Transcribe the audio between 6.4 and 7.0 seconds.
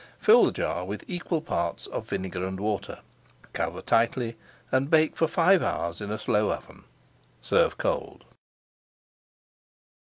oven.